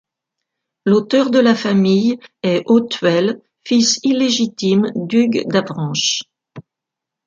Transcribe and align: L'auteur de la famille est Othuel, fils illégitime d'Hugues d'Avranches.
L'auteur 0.87 1.29
de 1.29 1.37
la 1.37 1.53
famille 1.53 2.17
est 2.41 2.63
Othuel, 2.65 3.39
fils 3.63 3.99
illégitime 4.01 4.87
d'Hugues 4.95 5.43
d'Avranches. 5.47 6.23